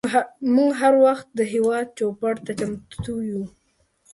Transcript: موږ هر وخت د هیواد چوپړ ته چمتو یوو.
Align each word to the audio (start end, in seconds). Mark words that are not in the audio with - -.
موږ 0.55 0.69
هر 0.81 0.93
وخت 1.05 1.27
د 1.33 1.39
هیواد 1.53 1.85
چوپړ 1.97 2.33
ته 2.45 2.51
چمتو 2.59 3.13
یوو. 3.29 3.45